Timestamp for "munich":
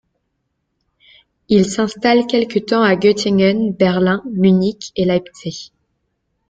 4.31-4.91